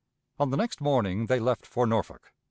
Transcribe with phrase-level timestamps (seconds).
[0.39, 2.31] On the next morning they left for Norfolk.